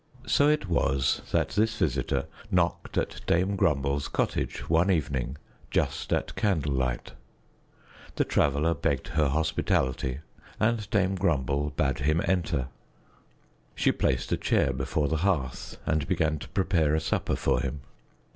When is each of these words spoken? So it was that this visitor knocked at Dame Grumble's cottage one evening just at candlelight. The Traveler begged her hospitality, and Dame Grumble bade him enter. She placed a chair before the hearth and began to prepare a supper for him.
So 0.25 0.49
it 0.49 0.67
was 0.67 1.21
that 1.31 1.49
this 1.49 1.77
visitor 1.77 2.25
knocked 2.49 2.97
at 2.97 3.21
Dame 3.27 3.55
Grumble's 3.55 4.07
cottage 4.07 4.67
one 4.67 4.89
evening 4.89 5.37
just 5.69 6.11
at 6.11 6.35
candlelight. 6.35 7.11
The 8.15 8.23
Traveler 8.25 8.73
begged 8.73 9.09
her 9.09 9.27
hospitality, 9.27 10.21
and 10.59 10.89
Dame 10.89 11.13
Grumble 11.13 11.69
bade 11.77 11.99
him 11.99 12.19
enter. 12.25 12.69
She 13.75 13.91
placed 13.91 14.31
a 14.31 14.37
chair 14.37 14.73
before 14.73 15.07
the 15.07 15.17
hearth 15.17 15.77
and 15.85 16.07
began 16.07 16.39
to 16.39 16.49
prepare 16.49 16.95
a 16.95 16.99
supper 16.99 17.35
for 17.35 17.59
him. 17.61 17.81